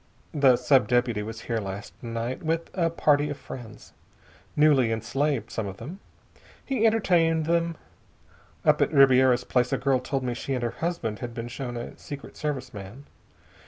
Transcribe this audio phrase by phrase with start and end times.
[0.33, 3.93] The sub deputy was here last night with a party of friends.
[4.55, 5.99] Newly enslaved, some of them.
[6.65, 7.75] He entertained them....
[8.65, 11.77] Up at Ribiera's place a girl told me she and her husband had been shown
[11.77, 13.05] a Secret Service man.